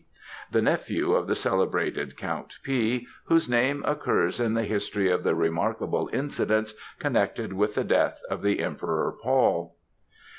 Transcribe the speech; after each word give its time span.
the 0.51 0.63
nephew 0.63 1.13
of 1.13 1.27
the 1.27 1.35
celebrated 1.35 2.17
Count 2.17 2.57
P. 2.63 3.05
whose 3.25 3.47
name 3.47 3.83
occurs 3.85 4.39
in 4.39 4.55
the 4.55 4.63
history 4.63 5.11
of 5.11 5.21
the 5.21 5.35
remarkable 5.35 6.09
incidents 6.11 6.73
connected 6.97 7.53
with 7.53 7.75
the 7.75 7.83
death 7.83 8.19
of 8.27 8.41
the 8.41 8.61
Emperor 8.61 9.15
Paul. 9.21 9.77